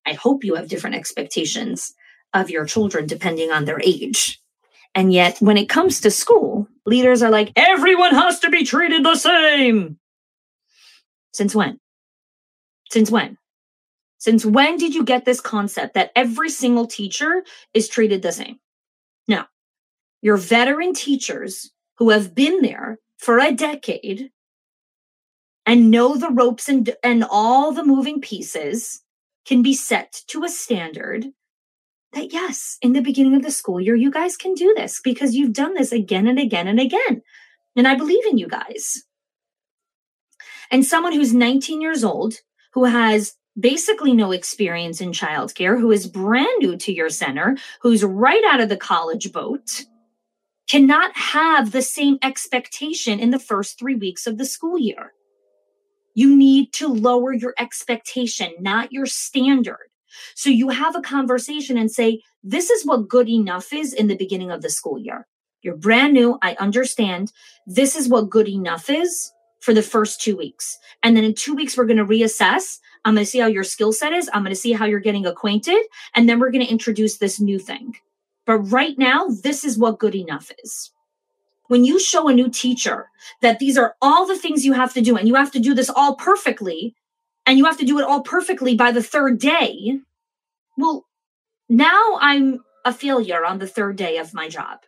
I 0.06 0.14
hope 0.14 0.44
you 0.44 0.54
have 0.54 0.68
different 0.68 0.96
expectations 0.96 1.94
of 2.34 2.50
your 2.50 2.64
children 2.64 3.06
depending 3.06 3.50
on 3.50 3.64
their 3.64 3.80
age. 3.82 4.40
And 4.94 5.12
yet, 5.12 5.38
when 5.38 5.56
it 5.56 5.68
comes 5.68 6.00
to 6.00 6.10
school, 6.10 6.68
leaders 6.84 7.22
are 7.22 7.30
like, 7.30 7.52
everyone 7.56 8.14
has 8.14 8.40
to 8.40 8.50
be 8.50 8.64
treated 8.64 9.04
the 9.04 9.16
same. 9.16 9.98
Since 11.32 11.54
when? 11.54 11.78
Since 12.90 13.10
when? 13.10 13.38
Since 14.18 14.44
when 14.44 14.76
did 14.76 14.94
you 14.94 15.04
get 15.04 15.24
this 15.24 15.40
concept 15.40 15.94
that 15.94 16.12
every 16.14 16.50
single 16.50 16.86
teacher 16.86 17.42
is 17.74 17.88
treated 17.88 18.22
the 18.22 18.32
same? 18.32 18.60
Now, 19.26 19.46
your 20.20 20.36
veteran 20.36 20.94
teachers 20.94 21.72
who 21.96 22.10
have 22.10 22.34
been 22.34 22.60
there 22.62 22.98
for 23.18 23.38
a 23.38 23.52
decade 23.52 24.30
and 25.64 25.90
know 25.90 26.16
the 26.16 26.30
ropes 26.30 26.68
and, 26.68 26.94
and 27.02 27.24
all 27.28 27.72
the 27.72 27.84
moving 27.84 28.20
pieces 28.20 29.02
can 29.46 29.62
be 29.62 29.74
set 29.74 30.22
to 30.28 30.44
a 30.44 30.48
standard 30.48 31.26
that 32.12 32.32
yes, 32.32 32.78
in 32.82 32.92
the 32.92 33.00
beginning 33.00 33.34
of 33.34 33.42
the 33.42 33.50
school 33.50 33.80
year, 33.80 33.96
you 33.96 34.10
guys 34.10 34.36
can 34.36 34.54
do 34.54 34.74
this 34.76 35.00
because 35.02 35.34
you've 35.34 35.52
done 35.52 35.74
this 35.74 35.92
again 35.92 36.26
and 36.26 36.38
again 36.38 36.68
and 36.68 36.78
again. 36.78 37.22
And 37.74 37.88
I 37.88 37.94
believe 37.94 38.26
in 38.26 38.38
you 38.38 38.48
guys. 38.48 39.02
And 40.70 40.84
someone 40.84 41.12
who's 41.12 41.32
19 41.32 41.80
years 41.80 42.04
old 42.04 42.34
who 42.72 42.84
has 42.84 43.34
basically 43.58 44.12
no 44.12 44.32
experience 44.32 45.00
in 45.00 45.12
childcare, 45.12 45.78
who 45.78 45.90
is 45.90 46.06
brand 46.06 46.48
new 46.58 46.76
to 46.76 46.92
your 46.92 47.10
center, 47.10 47.56
who's 47.80 48.04
right 48.04 48.42
out 48.44 48.60
of 48.60 48.68
the 48.68 48.76
college 48.76 49.32
boat, 49.32 49.84
cannot 50.68 51.14
have 51.16 51.72
the 51.72 51.82
same 51.82 52.18
expectation 52.22 53.20
in 53.20 53.30
the 53.30 53.38
first 53.38 53.78
three 53.78 53.94
weeks 53.94 54.26
of 54.26 54.38
the 54.38 54.46
school 54.46 54.78
year. 54.78 55.12
You 56.14 56.36
need 56.36 56.72
to 56.74 56.88
lower 56.88 57.32
your 57.32 57.54
expectation, 57.58 58.52
not 58.60 58.92
your 58.92 59.06
standard. 59.06 59.88
So 60.34 60.50
you 60.50 60.68
have 60.68 60.94
a 60.94 61.00
conversation 61.00 61.78
and 61.78 61.90
say, 61.90 62.20
This 62.42 62.70
is 62.70 62.84
what 62.84 63.08
good 63.08 63.28
enough 63.28 63.72
is 63.72 63.92
in 63.92 64.08
the 64.08 64.16
beginning 64.16 64.50
of 64.50 64.62
the 64.62 64.70
school 64.70 64.98
year. 64.98 65.26
You're 65.62 65.76
brand 65.76 66.12
new. 66.12 66.38
I 66.42 66.56
understand. 66.58 67.32
This 67.66 67.96
is 67.96 68.08
what 68.08 68.30
good 68.30 68.48
enough 68.48 68.90
is 68.90 69.32
for 69.60 69.72
the 69.72 69.82
first 69.82 70.20
two 70.20 70.36
weeks. 70.36 70.76
And 71.02 71.16
then 71.16 71.24
in 71.24 71.34
two 71.34 71.54
weeks, 71.54 71.76
we're 71.76 71.86
going 71.86 71.96
to 71.98 72.04
reassess. 72.04 72.78
I'm 73.04 73.14
going 73.14 73.24
to 73.24 73.30
see 73.30 73.38
how 73.38 73.46
your 73.46 73.64
skill 73.64 73.92
set 73.92 74.12
is. 74.12 74.28
I'm 74.32 74.42
going 74.42 74.54
to 74.54 74.60
see 74.60 74.72
how 74.72 74.86
you're 74.86 75.00
getting 75.00 75.24
acquainted. 75.24 75.80
And 76.14 76.28
then 76.28 76.40
we're 76.40 76.50
going 76.50 76.64
to 76.64 76.70
introduce 76.70 77.18
this 77.18 77.40
new 77.40 77.60
thing. 77.60 77.94
But 78.44 78.58
right 78.58 78.98
now, 78.98 79.28
this 79.28 79.64
is 79.64 79.78
what 79.78 80.00
good 80.00 80.16
enough 80.16 80.50
is. 80.64 80.90
When 81.72 81.84
you 81.84 81.98
show 81.98 82.28
a 82.28 82.34
new 82.34 82.50
teacher 82.50 83.08
that 83.40 83.58
these 83.58 83.78
are 83.78 83.94
all 84.02 84.26
the 84.26 84.36
things 84.36 84.64
you 84.64 84.74
have 84.74 84.92
to 84.92 85.00
do 85.00 85.16
and 85.16 85.26
you 85.26 85.36
have 85.36 85.52
to 85.52 85.58
do 85.58 85.74
this 85.74 85.88
all 85.88 86.16
perfectly, 86.16 86.94
and 87.46 87.56
you 87.56 87.64
have 87.64 87.78
to 87.78 87.86
do 87.86 87.98
it 87.98 88.04
all 88.04 88.20
perfectly 88.20 88.76
by 88.76 88.92
the 88.92 89.02
third 89.02 89.38
day, 89.38 89.98
well, 90.76 91.06
now 91.70 92.18
I'm 92.20 92.60
a 92.84 92.92
failure 92.92 93.44
on 93.44 93.58
the 93.58 93.66
third 93.66 93.96
day 93.96 94.18
of 94.18 94.34
my 94.34 94.48
job. 94.48 94.80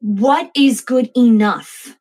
What 0.00 0.52
is 0.54 0.80
good 0.80 1.10
enough? 1.16 1.96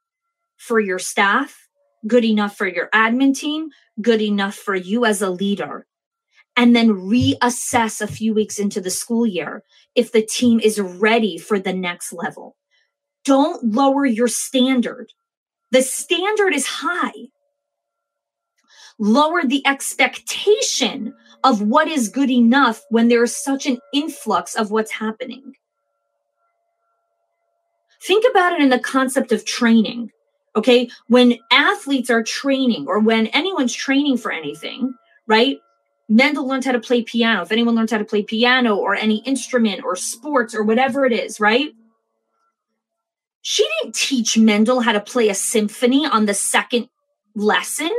for 0.66 0.80
your 0.80 1.00
staff, 1.00 1.68
good 2.08 2.26
enough 2.26 2.58
for 2.58 2.68
your 2.68 2.90
admin 2.94 3.36
team, 3.36 3.70
good 4.02 4.22
enough 4.22 4.56
for 4.56 4.76
you 4.76 5.06
as 5.06 5.22
a 5.22 5.30
leader. 5.30 5.86
And 6.58 6.76
then 6.76 6.90
reassess 6.90 8.02
a 8.02 8.08
few 8.08 8.34
weeks 8.34 8.58
into 8.58 8.82
the 8.82 8.90
school 8.90 9.28
year 9.28 9.64
if 9.94 10.12
the 10.12 10.26
team 10.26 10.60
is 10.60 10.80
ready 10.80 11.38
for 11.38 11.60
the 11.60 11.74
next 11.74 12.14
level. 12.14 12.56
Don't 13.26 13.74
lower 13.74 14.06
your 14.06 14.28
standard. 14.28 15.12
The 15.72 15.82
standard 15.82 16.54
is 16.54 16.66
high. 16.66 17.30
Lower 18.98 19.44
the 19.44 19.66
expectation 19.68 21.14
of 21.44 21.62
what 21.62 21.88
is 21.88 22.08
good 22.08 22.32
enough 22.32 22.82
when 22.90 23.10
there 23.10 23.24
is 23.24 23.36
such 23.36 23.66
an 23.66 23.80
influx 23.94 24.56
of 24.56 24.72
what's 24.72 24.92
happening. 24.92 25.54
Think 28.02 28.24
about 28.30 28.54
it 28.54 28.62
in 28.62 28.70
the 28.70 28.80
concept 28.80 29.32
of 29.32 29.44
training. 29.44 30.12
Okay. 30.56 30.90
When 31.08 31.38
athletes 31.52 32.10
are 32.10 32.24
training 32.24 32.86
or 32.88 33.00
when 33.00 33.28
anyone's 33.28 33.74
training 33.74 34.18
for 34.18 34.32
anything, 34.32 34.94
right? 35.28 35.58
Mendel 36.08 36.48
learned 36.48 36.64
how 36.64 36.72
to 36.72 36.80
play 36.80 37.02
piano. 37.02 37.42
If 37.42 37.52
anyone 37.52 37.76
learns 37.76 37.92
how 37.92 37.98
to 37.98 38.06
play 38.06 38.22
piano 38.22 38.76
or 38.76 38.96
any 38.96 39.18
instrument 39.26 39.84
or 39.84 39.96
sports 39.96 40.54
or 40.54 40.64
whatever 40.64 41.06
it 41.06 41.12
is, 41.12 41.40
right? 41.40 41.74
She 43.48 43.64
didn't 43.64 43.94
teach 43.94 44.40
Mendel 44.40 44.80
how 44.80 44.92
to 44.92 45.00
play 45.00 45.30
a 45.30 45.36
symphony 45.36 46.04
on 46.04 46.26
the 46.26 46.34
second 46.34 46.90
lesson. 47.36 47.92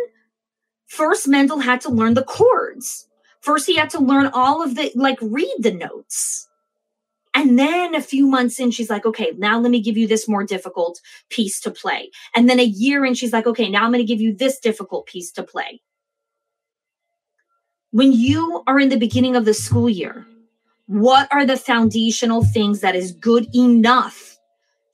First, 0.88 1.28
Mendel 1.28 1.60
had 1.60 1.80
to 1.82 1.88
learn 1.88 2.14
the 2.14 2.24
chords. 2.24 3.06
First, 3.42 3.68
he 3.68 3.76
had 3.76 3.88
to 3.90 4.00
learn 4.00 4.28
all 4.34 4.60
of 4.60 4.74
the, 4.74 4.90
like, 4.96 5.18
read 5.22 5.54
the 5.60 5.70
notes. 5.70 6.48
And 7.32 7.56
then 7.56 7.94
a 7.94 8.02
few 8.02 8.26
months 8.26 8.58
in, 8.58 8.72
she's 8.72 8.90
like, 8.90 9.06
okay, 9.06 9.34
now 9.38 9.60
let 9.60 9.70
me 9.70 9.80
give 9.80 9.96
you 9.96 10.08
this 10.08 10.26
more 10.26 10.42
difficult 10.42 11.00
piece 11.30 11.60
to 11.60 11.70
play. 11.70 12.10
And 12.34 12.50
then 12.50 12.58
a 12.58 12.64
year 12.64 13.04
in, 13.04 13.14
she's 13.14 13.32
like, 13.32 13.46
okay, 13.46 13.68
now 13.68 13.84
I'm 13.84 13.92
going 13.92 14.04
to 14.04 14.04
give 14.04 14.20
you 14.20 14.34
this 14.34 14.58
difficult 14.58 15.06
piece 15.06 15.30
to 15.30 15.44
play. 15.44 15.80
When 17.92 18.12
you 18.12 18.64
are 18.66 18.80
in 18.80 18.88
the 18.88 18.98
beginning 18.98 19.36
of 19.36 19.44
the 19.44 19.54
school 19.54 19.88
year, 19.88 20.26
what 20.86 21.32
are 21.32 21.46
the 21.46 21.56
foundational 21.56 22.42
things 22.42 22.80
that 22.80 22.96
is 22.96 23.12
good 23.12 23.46
enough 23.54 24.25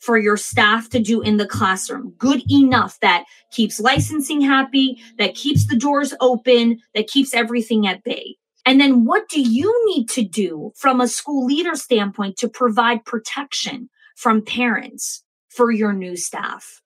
for 0.03 0.19
your 0.19 0.37
staff 0.37 0.89
to 0.91 1.01
do 1.01 1.23
in 1.23 1.37
the 1.37 1.47
classroom? 1.47 2.13
Good 2.19 2.43
enough 2.51 2.99
that 3.01 3.25
keeps 3.53 3.81
licensing 3.81 4.41
happy, 4.41 5.01
that 5.19 5.35
keeps 5.35 5.67
the 5.67 5.77
doors 5.77 6.13
open, 6.21 6.81
that 6.95 7.07
keeps 7.07 7.33
everything 7.33 7.87
at 7.87 8.03
bay. 8.03 8.37
And 8.67 8.81
then 8.81 9.05
what 9.05 9.29
do 9.29 9.41
you 9.41 9.73
need 9.87 10.09
to 10.11 10.23
do 10.23 10.73
from 10.77 11.01
a 11.01 11.09
school 11.09 11.47
leader 11.47 11.75
standpoint 11.77 12.37
to 12.39 12.49
provide 12.49 13.05
protection 13.05 13.89
from 14.17 14.43
parents 14.43 15.25
for 15.49 15.71
your 15.71 15.93
new 15.93 16.17
staff? 16.17 16.81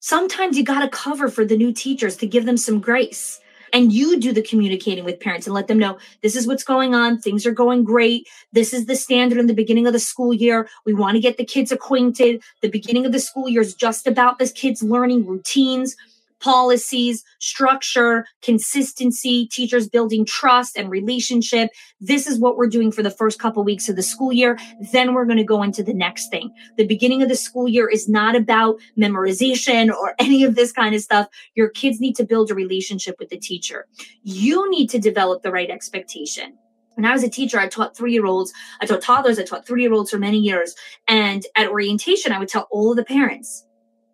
Sometimes 0.00 0.56
you 0.56 0.64
got 0.64 0.80
to 0.80 0.88
cover 0.88 1.28
for 1.28 1.44
the 1.44 1.56
new 1.56 1.72
teachers 1.74 2.16
to 2.16 2.26
give 2.26 2.46
them 2.46 2.56
some 2.56 2.80
grace, 2.80 3.38
and 3.72 3.92
you 3.92 4.18
do 4.18 4.32
the 4.32 4.42
communicating 4.42 5.04
with 5.04 5.20
parents 5.20 5.46
and 5.46 5.54
let 5.54 5.68
them 5.68 5.78
know 5.78 5.98
this 6.22 6.36
is 6.36 6.46
what's 6.46 6.64
going 6.64 6.94
on. 6.94 7.18
Things 7.18 7.46
are 7.46 7.52
going 7.52 7.84
great. 7.84 8.28
This 8.52 8.72
is 8.72 8.86
the 8.86 8.96
standard 8.96 9.38
in 9.38 9.46
the 9.46 9.54
beginning 9.54 9.86
of 9.86 9.92
the 9.92 9.98
school 9.98 10.34
year. 10.34 10.68
We 10.84 10.94
want 10.94 11.16
to 11.16 11.20
get 11.20 11.36
the 11.36 11.44
kids 11.44 11.72
acquainted. 11.72 12.42
The 12.62 12.70
beginning 12.70 13.06
of 13.06 13.12
the 13.12 13.20
school 13.20 13.48
year 13.48 13.62
is 13.62 13.74
just 13.74 14.06
about 14.06 14.38
the 14.38 14.48
kids 14.48 14.82
learning 14.82 15.26
routines 15.26 15.96
policies, 16.40 17.24
structure, 17.38 18.26
consistency, 18.42 19.46
teachers 19.46 19.88
building 19.88 20.24
trust 20.24 20.76
and 20.76 20.90
relationship. 20.90 21.70
This 22.00 22.26
is 22.26 22.38
what 22.38 22.56
we're 22.56 22.68
doing 22.68 22.92
for 22.92 23.02
the 23.02 23.10
first 23.10 23.38
couple 23.38 23.62
weeks 23.64 23.88
of 23.88 23.96
the 23.96 24.02
school 24.02 24.32
year. 24.32 24.58
Then 24.92 25.14
we're 25.14 25.24
going 25.24 25.38
to 25.38 25.44
go 25.44 25.62
into 25.62 25.82
the 25.82 25.94
next 25.94 26.30
thing. 26.30 26.52
The 26.76 26.86
beginning 26.86 27.22
of 27.22 27.28
the 27.28 27.36
school 27.36 27.68
year 27.68 27.88
is 27.88 28.08
not 28.08 28.34
about 28.34 28.80
memorization 28.98 29.90
or 29.94 30.14
any 30.18 30.44
of 30.44 30.54
this 30.54 30.72
kind 30.72 30.94
of 30.94 31.00
stuff. 31.00 31.28
Your 31.54 31.68
kids 31.68 32.00
need 32.00 32.16
to 32.16 32.24
build 32.24 32.50
a 32.50 32.54
relationship 32.54 33.16
with 33.18 33.30
the 33.30 33.38
teacher. 33.38 33.86
You 34.22 34.68
need 34.70 34.88
to 34.90 34.98
develop 34.98 35.42
the 35.42 35.52
right 35.52 35.70
expectation 35.70 36.56
when 37.00 37.10
I 37.10 37.14
was 37.14 37.22
a 37.22 37.30
teacher, 37.30 37.58
I 37.58 37.66
taught 37.66 37.96
three 37.96 38.12
year 38.12 38.26
olds, 38.26 38.52
I 38.82 38.84
taught 38.84 39.00
toddlers, 39.00 39.38
I 39.38 39.44
taught 39.44 39.66
three 39.66 39.80
year 39.80 39.92
olds 39.92 40.10
for 40.10 40.18
many 40.18 40.36
years. 40.36 40.74
And 41.08 41.46
at 41.56 41.68
orientation, 41.68 42.30
I 42.30 42.38
would 42.38 42.48
tell 42.48 42.68
all 42.70 42.90
of 42.90 42.98
the 42.98 43.04
parents 43.04 43.64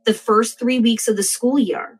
the 0.04 0.14
first 0.14 0.58
three 0.58 0.78
weeks 0.78 1.08
of 1.08 1.16
the 1.16 1.24
school 1.24 1.58
year, 1.58 1.98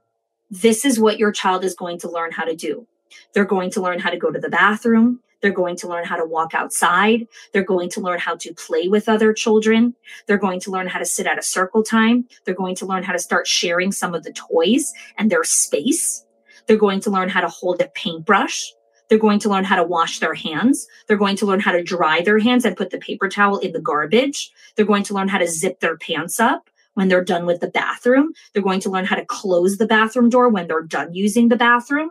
this 0.50 0.84
is 0.84 1.00
what 1.00 1.18
your 1.18 1.32
child 1.32 1.64
is 1.64 1.74
going 1.74 1.98
to 2.00 2.10
learn 2.10 2.32
how 2.32 2.44
to 2.44 2.54
do. 2.54 2.86
They're 3.32 3.44
going 3.44 3.70
to 3.72 3.80
learn 3.80 3.98
how 3.98 4.10
to 4.10 4.16
go 4.16 4.30
to 4.30 4.38
the 4.38 4.48
bathroom. 4.48 5.20
They're 5.40 5.52
going 5.52 5.76
to 5.76 5.88
learn 5.88 6.04
how 6.04 6.16
to 6.16 6.24
walk 6.24 6.54
outside. 6.54 7.26
They're 7.52 7.62
going 7.62 7.90
to 7.90 8.00
learn 8.00 8.18
how 8.18 8.36
to 8.36 8.54
play 8.54 8.88
with 8.88 9.08
other 9.08 9.32
children. 9.32 9.94
They're 10.26 10.38
going 10.38 10.60
to 10.60 10.70
learn 10.70 10.88
how 10.88 10.98
to 10.98 11.04
sit 11.04 11.26
at 11.26 11.38
a 11.38 11.42
circle 11.42 11.82
time. 11.82 12.26
They're 12.44 12.54
going 12.54 12.74
to 12.76 12.86
learn 12.86 13.02
how 13.02 13.12
to 13.12 13.18
start 13.18 13.46
sharing 13.46 13.92
some 13.92 14.14
of 14.14 14.24
the 14.24 14.32
toys 14.32 14.92
and 15.18 15.30
their 15.30 15.44
space. 15.44 16.24
They're 16.66 16.76
going 16.76 17.00
to 17.00 17.10
learn 17.10 17.28
how 17.28 17.42
to 17.42 17.48
hold 17.48 17.80
a 17.80 17.88
paintbrush. 17.88 18.72
They're 19.08 19.18
going 19.18 19.38
to 19.40 19.48
learn 19.48 19.64
how 19.64 19.76
to 19.76 19.84
wash 19.84 20.18
their 20.18 20.34
hands. 20.34 20.88
They're 21.06 21.16
going 21.16 21.36
to 21.36 21.46
learn 21.46 21.60
how 21.60 21.72
to 21.72 21.82
dry 21.82 22.22
their 22.22 22.40
hands 22.40 22.64
and 22.64 22.76
put 22.76 22.90
the 22.90 22.98
paper 22.98 23.28
towel 23.28 23.58
in 23.58 23.72
the 23.72 23.80
garbage. 23.80 24.50
They're 24.74 24.86
going 24.86 25.04
to 25.04 25.14
learn 25.14 25.28
how 25.28 25.38
to 25.38 25.46
zip 25.46 25.80
their 25.80 25.96
pants 25.96 26.40
up 26.40 26.70
when 26.96 27.08
they're 27.08 27.22
done 27.22 27.44
with 27.44 27.60
the 27.60 27.68
bathroom. 27.68 28.32
They're 28.52 28.62
going 28.62 28.80
to 28.80 28.90
learn 28.90 29.04
how 29.04 29.16
to 29.16 29.24
close 29.24 29.76
the 29.76 29.86
bathroom 29.86 30.30
door 30.30 30.48
when 30.48 30.66
they're 30.66 30.82
done 30.82 31.12
using 31.12 31.48
the 31.48 31.56
bathroom. 31.56 32.10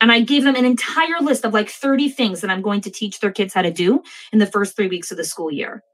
And 0.00 0.10
I 0.10 0.20
gave 0.20 0.42
them 0.42 0.56
an 0.56 0.64
entire 0.64 1.20
list 1.20 1.44
of 1.44 1.54
like 1.54 1.70
30 1.70 2.08
things 2.08 2.40
that 2.40 2.50
I'm 2.50 2.62
going 2.62 2.80
to 2.80 2.90
teach 2.90 3.20
their 3.20 3.30
kids 3.30 3.54
how 3.54 3.62
to 3.62 3.70
do 3.70 4.02
in 4.32 4.40
the 4.40 4.46
first 4.46 4.74
three 4.74 4.88
weeks 4.88 5.12
of 5.12 5.16
the 5.16 5.24
school 5.24 5.52
year. 5.52 5.84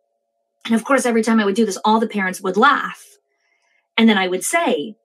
And 0.64 0.74
of 0.74 0.84
course, 0.84 1.04
every 1.04 1.22
time 1.22 1.38
I 1.38 1.44
would 1.44 1.54
do 1.54 1.66
this, 1.66 1.78
all 1.84 2.00
the 2.00 2.08
parents 2.08 2.40
would 2.40 2.56
laugh. 2.56 3.04
And 3.98 4.08
then 4.08 4.16
I 4.16 4.26
would 4.26 4.42
say, 4.42 4.96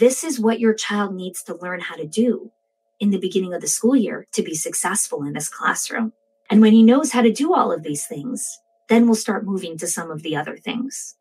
This 0.00 0.24
is 0.24 0.40
what 0.40 0.58
your 0.58 0.74
child 0.74 1.14
needs 1.14 1.44
to 1.44 1.54
learn 1.54 1.80
how 1.80 1.94
to 1.94 2.06
do 2.06 2.50
in 2.98 3.10
the 3.10 3.18
beginning 3.18 3.54
of 3.54 3.60
the 3.60 3.68
school 3.68 3.94
year 3.94 4.26
to 4.32 4.42
be 4.42 4.56
successful 4.56 5.22
in 5.22 5.34
this 5.34 5.48
classroom. 5.48 6.12
And 6.50 6.60
when 6.60 6.72
he 6.72 6.82
knows 6.82 7.12
how 7.12 7.22
to 7.22 7.32
do 7.32 7.54
all 7.54 7.70
of 7.70 7.84
these 7.84 8.06
things, 8.08 8.58
then 8.88 9.06
we'll 9.06 9.14
start 9.14 9.46
moving 9.46 9.78
to 9.78 9.86
some 9.86 10.10
of 10.10 10.22
the 10.22 10.34
other 10.34 10.56
things. 10.56 11.14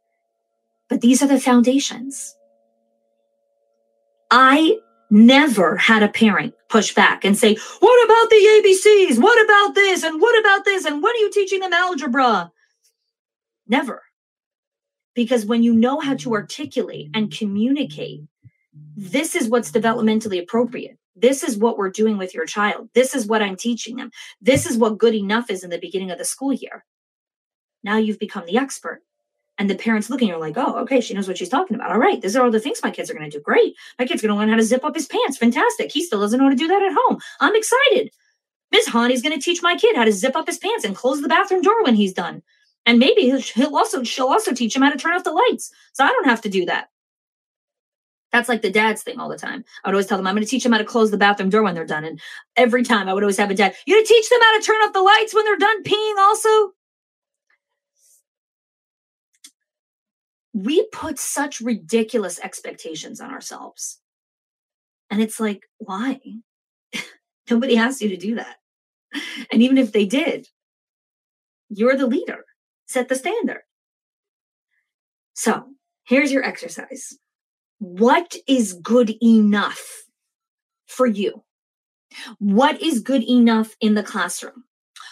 But 0.94 1.02
these 1.02 1.24
are 1.24 1.28
the 1.28 1.40
foundations. 1.40 2.38
I 4.30 4.78
never 5.10 5.76
had 5.76 6.04
a 6.04 6.08
parent 6.08 6.54
push 6.70 6.94
back 6.94 7.26
and 7.26 7.36
say, 7.36 7.58
What 7.80 8.06
about 8.06 8.30
the 8.30 8.36
ABCs? 8.36 9.20
What 9.20 9.44
about 9.44 9.74
this? 9.74 10.04
And 10.04 10.22
what 10.22 10.40
about 10.40 10.66
this? 10.66 10.86
And 10.86 11.02
what 11.02 11.16
are 11.16 11.18
you 11.18 11.32
teaching 11.32 11.62
them 11.62 11.74
algebra? 11.74 12.52
Never. 13.68 14.04
Because 15.16 15.48
when 15.48 15.64
you 15.64 15.74
know 15.74 16.00
how 16.00 16.14
to 16.18 16.34
articulate 16.36 17.10
and 17.16 17.36
communicate, 17.36 18.22
this 18.96 19.36
is 19.36 19.50
what's 19.50 19.72
developmentally 19.72 20.40
appropriate. 20.40 21.00
This 21.16 21.42
is 21.42 21.58
what 21.58 21.80
we're 21.80 21.90
doing 21.90 22.20
with 22.20 22.36
your 22.36 22.46
child. 22.46 22.90
This 22.94 23.16
is 23.16 23.26
what 23.26 23.42
I'm 23.42 23.56
teaching 23.56 23.96
them. 23.96 24.12
This 24.40 24.68
is 24.68 24.78
what 24.78 25.00
good 25.00 25.16
enough 25.16 25.50
is 25.50 25.64
in 25.64 25.72
the 25.72 25.80
beginning 25.80 26.12
of 26.12 26.20
the 26.20 26.24
school 26.24 26.54
year. 26.54 26.86
Now 27.84 27.98
you've 27.98 28.20
become 28.20 28.46
the 28.46 28.60
expert. 28.60 29.02
And 29.60 29.70
the 29.70 29.76
parents 29.76 30.10
looking 30.10 30.32
are 30.32 30.40
like, 30.40 30.58
oh, 30.58 30.78
okay, 30.80 31.00
she 31.00 31.14
knows 31.14 31.28
what 31.28 31.38
she's 31.38 31.50
talking 31.50 31.76
about. 31.76 31.92
All 31.92 32.00
right, 32.00 32.20
these 32.20 32.36
are 32.36 32.44
all 32.44 32.50
the 32.50 32.60
things 32.60 32.80
my 32.84 32.90
kids 32.90 33.10
are 33.10 33.14
going 33.14 33.30
to 33.30 33.38
do. 33.38 33.42
Great. 33.42 33.76
My 34.00 34.06
kid's 34.06 34.22
going 34.22 34.34
to 34.34 34.38
learn 34.38 34.50
how 34.50 34.56
to 34.56 34.64
zip 34.64 34.84
up 34.84 34.96
his 34.96 35.06
pants. 35.06 35.38
Fantastic. 35.38 35.92
He 35.92 36.04
still 36.04 36.20
doesn't 36.20 36.40
know 36.40 36.46
how 36.46 36.50
to 36.50 36.56
do 36.56 36.68
that 36.68 36.82
at 36.82 36.96
home. 36.96 37.20
I'm 37.40 37.56
excited. 37.56 38.12
Miss 38.72 38.88
Honey's 38.88 39.22
going 39.22 39.38
to 39.38 39.44
teach 39.44 39.62
my 39.62 39.76
kid 39.76 39.96
how 39.96 40.06
to 40.06 40.12
zip 40.12 40.36
up 40.36 40.48
his 40.48 40.58
pants 40.58 40.84
and 40.84 40.96
close 40.96 41.22
the 41.22 41.28
bathroom 41.28 41.62
door 41.62 41.84
when 41.84 41.94
he's 41.94 42.14
done. 42.14 42.42
And 42.88 42.98
maybe 42.98 43.30
he'll 43.40 43.78
also 43.78 44.04
she'll 44.04 44.28
also 44.28 44.54
teach 44.54 44.76
him 44.76 44.82
how 44.82 44.90
to 44.90 44.98
turn 44.98 45.14
off 45.14 45.24
the 45.24 45.32
lights. 45.32 45.72
So 45.94 46.04
I 46.04 46.10
don't 46.10 46.26
have 46.26 46.42
to 46.42 46.50
do 46.50 46.66
that. 46.66 46.90
That's 48.32 48.50
like 48.50 48.64
the 48.64 48.72
dad's 48.72 49.04
thing 49.04 49.20
all 49.20 49.30
the 49.30 49.38
time. 49.38 49.64
I 49.84 49.88
would 49.88 49.94
always 49.94 50.08
tell 50.08 50.18
them, 50.18 50.26
I'm 50.26 50.34
going 50.34 50.44
to 50.44 50.50
teach 50.50 50.64
them 50.64 50.72
how 50.72 50.80
to 50.80 50.84
close 50.84 51.12
the 51.12 51.18
bathroom 51.18 51.52
door 51.52 51.62
when 51.62 51.76
they're 51.76 51.86
done. 51.86 52.04
And 52.04 52.20
every 52.56 52.84
time 52.84 53.08
I 53.08 53.14
would 53.14 53.22
always 53.22 53.38
have 53.38 53.52
a 53.52 53.56
dad, 53.56 53.76
you 53.86 53.94
going 53.94 54.04
to 54.04 54.12
teach 54.12 54.28
them 54.28 54.40
how 54.42 54.58
to 54.58 54.66
turn 54.66 54.82
off 54.82 54.94
the 54.94 55.02
lights 55.04 55.36
when 55.36 55.46
they're 55.46 55.56
done 55.56 55.84
peeing 55.84 56.18
also? 56.18 56.74
We 60.54 60.86
put 60.92 61.18
such 61.18 61.62
ridiculous 61.62 62.40
expectations 62.40 63.20
on 63.20 63.32
ourselves. 63.32 64.00
And 65.10 65.22
it's 65.22 65.40
like, 65.40 65.64
why? 65.80 66.20
Nobody 67.50 67.78
asked 67.78 68.02
you 68.02 68.10
to 68.10 68.18
do 68.18 68.36
that. 68.36 68.58
And 69.52 69.62
even 69.62 69.78
if 69.78 69.92
they 69.92 70.06
did, 70.06 70.48
you're 71.70 71.98
the 71.98 72.08
leader. 72.08 72.46
Set 72.86 73.10
the 73.10 73.16
standard. 73.16 73.62
So 75.34 75.66
here's 76.06 76.32
your 76.32 76.44
exercise. 76.44 77.18
What 77.80 78.36
is 78.48 78.74
good 78.74 79.16
enough 79.22 80.04
for 80.86 81.08
you? 81.08 81.44
What 82.38 82.82
is 82.82 83.00
good 83.00 83.24
enough 83.24 83.76
in 83.82 83.96
the 83.96 84.04
classroom? 84.04 84.66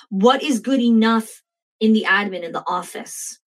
What 0.09 0.43
is 0.43 0.59
good 0.59 0.79
enough 0.79 1.41
in 1.79 1.93
the 1.93 2.05
admin 2.07 2.43
in 2.43 2.51
the 2.51 2.63
office? 2.67 3.40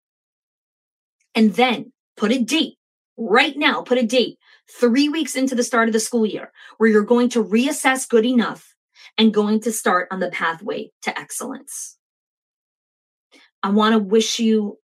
And 1.35 1.55
then 1.55 1.93
put 2.17 2.33
a 2.33 2.39
date 2.39 2.75
right 3.17 3.57
now, 3.57 3.83
put 3.83 3.99
a 3.99 4.07
date 4.07 4.39
three 4.81 5.09
weeks 5.09 5.35
into 5.35 5.55
the 5.55 5.63
start 5.63 5.89
of 5.89 5.93
the 5.93 6.01
school 6.01 6.27
year 6.27 6.53
where 6.79 6.91
you're 6.91 7.03
going 7.03 7.29
to 7.31 7.45
reassess 7.45 8.09
good 8.09 8.27
enough 8.27 8.75
and 9.19 9.35
going 9.35 9.61
to 9.61 9.73
start 9.73 10.09
on 10.11 10.21
the 10.21 10.31
pathway 10.31 10.91
to 11.03 11.19
excellence. 11.19 11.99
I 13.63 13.71
want 13.71 13.93
to 13.93 13.99
wish 13.99 14.39
you 14.39 14.79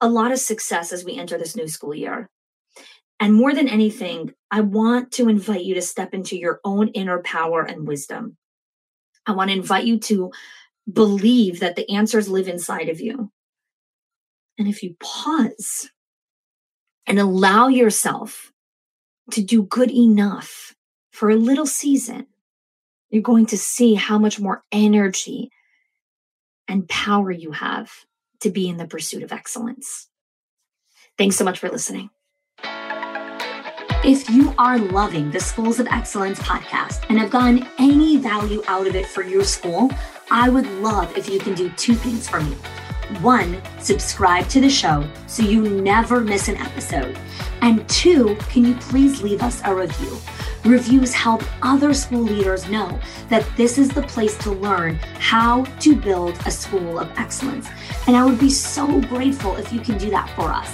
a 0.00 0.08
lot 0.08 0.32
of 0.32 0.38
success 0.38 0.92
as 0.92 1.04
we 1.04 1.16
enter 1.16 1.38
this 1.38 1.56
new 1.56 1.68
school 1.68 1.94
year. 1.94 2.28
And 3.20 3.34
more 3.34 3.54
than 3.54 3.68
anything, 3.68 4.32
I 4.50 4.62
want 4.62 5.12
to 5.12 5.28
invite 5.28 5.64
you 5.64 5.74
to 5.74 5.82
step 5.82 6.12
into 6.12 6.36
your 6.36 6.60
own 6.64 6.88
inner 6.88 7.22
power 7.22 7.62
and 7.62 7.86
wisdom. 7.86 8.36
I 9.26 9.32
want 9.32 9.50
to 9.50 9.56
invite 9.56 9.84
you 9.84 9.98
to 10.00 10.32
believe 10.92 11.60
that 11.60 11.76
the 11.76 11.88
answers 11.88 12.28
live 12.28 12.48
inside 12.48 12.88
of 12.88 13.00
you. 13.00 13.30
And 14.58 14.68
if 14.68 14.82
you 14.82 14.96
pause 15.00 15.90
and 17.06 17.18
allow 17.18 17.68
yourself 17.68 18.52
to 19.32 19.42
do 19.42 19.62
good 19.62 19.90
enough 19.90 20.74
for 21.10 21.30
a 21.30 21.36
little 21.36 21.66
season, 21.66 22.26
you're 23.10 23.22
going 23.22 23.46
to 23.46 23.58
see 23.58 23.94
how 23.94 24.18
much 24.18 24.40
more 24.40 24.62
energy 24.72 25.50
and 26.68 26.88
power 26.88 27.30
you 27.30 27.52
have 27.52 27.90
to 28.40 28.50
be 28.50 28.68
in 28.68 28.76
the 28.76 28.86
pursuit 28.86 29.22
of 29.22 29.32
excellence. 29.32 30.08
Thanks 31.18 31.36
so 31.36 31.44
much 31.44 31.58
for 31.58 31.68
listening. 31.68 32.10
If 34.04 34.28
you 34.28 34.52
are 34.58 34.78
loving 34.78 35.30
the 35.30 35.38
Schools 35.38 35.78
of 35.78 35.86
Excellence 35.86 36.40
podcast 36.40 37.04
and 37.08 37.18
have 37.20 37.30
gotten 37.30 37.68
any 37.78 38.16
value 38.16 38.62
out 38.66 38.88
of 38.88 38.96
it 38.96 39.06
for 39.06 39.22
your 39.22 39.44
school, 39.44 39.90
I 40.30 40.48
would 40.48 40.66
love 40.80 41.16
if 41.16 41.28
you 41.28 41.38
can 41.38 41.54
do 41.54 41.68
two 41.76 41.94
things 41.94 42.28
for 42.28 42.40
me. 42.40 42.56
One, 43.20 43.60
subscribe 43.80 44.48
to 44.48 44.60
the 44.60 44.70
show 44.70 45.06
so 45.26 45.42
you 45.42 45.62
never 45.62 46.20
miss 46.20 46.48
an 46.48 46.56
episode. 46.56 47.18
And 47.60 47.88
two, 47.88 48.36
can 48.48 48.64
you 48.64 48.74
please 48.74 49.22
leave 49.22 49.42
us 49.42 49.60
a 49.64 49.74
review? 49.74 50.18
Reviews 50.64 51.12
help 51.12 51.42
other 51.62 51.92
school 51.92 52.22
leaders 52.22 52.68
know 52.68 52.98
that 53.28 53.46
this 53.56 53.78
is 53.78 53.88
the 53.88 54.02
place 54.02 54.36
to 54.38 54.52
learn 54.52 54.96
how 55.18 55.64
to 55.80 55.96
build 55.96 56.36
a 56.46 56.50
school 56.50 56.98
of 56.98 57.10
excellence. 57.18 57.68
And 58.06 58.16
I 58.16 58.24
would 58.24 58.38
be 58.38 58.50
so 58.50 59.00
grateful 59.02 59.56
if 59.56 59.72
you 59.72 59.80
can 59.80 59.98
do 59.98 60.10
that 60.10 60.30
for 60.36 60.50
us. 60.50 60.70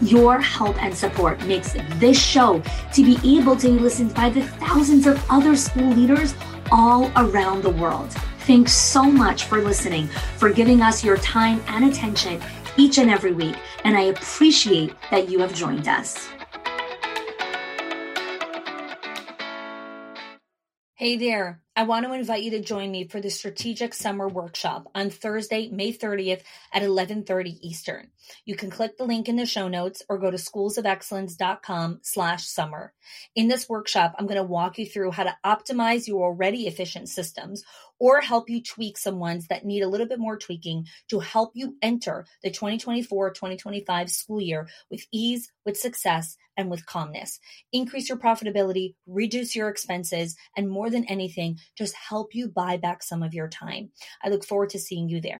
Your 0.00 0.40
help 0.40 0.80
and 0.82 0.94
support 0.94 1.44
makes 1.46 1.74
this 1.94 2.20
show 2.20 2.62
to 2.92 3.04
be 3.04 3.38
able 3.38 3.56
to 3.56 3.68
be 3.68 3.78
listened 3.78 4.14
by 4.14 4.30
the 4.30 4.42
thousands 4.42 5.06
of 5.06 5.24
other 5.30 5.56
school 5.56 5.90
leaders 5.90 6.34
all 6.70 7.10
around 7.16 7.62
the 7.62 7.70
world. 7.70 8.14
Thanks 8.48 8.72
so 8.72 9.02
much 9.02 9.44
for 9.44 9.60
listening, 9.60 10.06
for 10.38 10.48
giving 10.48 10.80
us 10.80 11.04
your 11.04 11.18
time 11.18 11.62
and 11.66 11.84
attention 11.84 12.40
each 12.78 12.96
and 12.96 13.10
every 13.10 13.32
week. 13.32 13.54
And 13.84 13.94
I 13.94 14.04
appreciate 14.04 14.94
that 15.10 15.28
you 15.28 15.38
have 15.40 15.52
joined 15.52 15.86
us. 15.86 16.30
Hey 20.94 21.18
there. 21.18 21.60
I 21.78 21.84
want 21.84 22.04
to 22.06 22.12
invite 22.12 22.42
you 22.42 22.50
to 22.50 22.60
join 22.60 22.90
me 22.90 23.06
for 23.06 23.20
the 23.20 23.30
Strategic 23.30 23.94
Summer 23.94 24.26
Workshop 24.26 24.90
on 24.96 25.10
Thursday, 25.10 25.68
May 25.68 25.92
30th 25.92 26.42
at 26.74 26.82
11:30 26.82 27.56
Eastern. 27.60 28.10
You 28.44 28.56
can 28.56 28.68
click 28.68 28.96
the 28.98 29.04
link 29.04 29.28
in 29.28 29.36
the 29.36 29.46
show 29.46 29.68
notes 29.68 30.02
or 30.08 30.18
go 30.18 30.28
to 30.28 30.36
schoolsofexcellence.com 30.36 32.00
slash 32.02 32.48
summer. 32.48 32.94
In 33.36 33.46
this 33.46 33.68
workshop, 33.68 34.16
I'm 34.18 34.26
going 34.26 34.38
to 34.38 34.42
walk 34.42 34.76
you 34.76 34.86
through 34.86 35.12
how 35.12 35.22
to 35.22 35.36
optimize 35.46 36.08
your 36.08 36.24
already 36.24 36.66
efficient 36.66 37.10
systems 37.10 37.62
or 38.00 38.20
help 38.20 38.48
you 38.50 38.62
tweak 38.62 38.98
some 38.98 39.18
ones 39.18 39.46
that 39.46 39.64
need 39.64 39.82
a 39.82 39.88
little 39.88 40.06
bit 40.06 40.18
more 40.18 40.36
tweaking 40.36 40.86
to 41.10 41.20
help 41.20 41.52
you 41.54 41.76
enter 41.82 42.26
the 42.42 42.50
2024-2025 42.50 44.10
school 44.10 44.40
year 44.40 44.68
with 44.90 45.06
ease, 45.12 45.52
with 45.64 45.76
success, 45.76 46.36
and 46.56 46.70
with 46.70 46.86
calmness. 46.86 47.38
Increase 47.72 48.08
your 48.08 48.18
profitability, 48.18 48.94
reduce 49.06 49.54
your 49.54 49.68
expenses, 49.68 50.36
and 50.56 50.68
more 50.68 50.90
than 50.90 51.04
anything, 51.04 51.58
just 51.76 51.94
help 51.94 52.34
you 52.34 52.48
buy 52.48 52.76
back 52.76 53.02
some 53.02 53.22
of 53.22 53.34
your 53.34 53.48
time. 53.48 53.90
I 54.22 54.28
look 54.28 54.44
forward 54.44 54.70
to 54.70 54.78
seeing 54.78 55.08
you 55.08 55.20
there. 55.20 55.36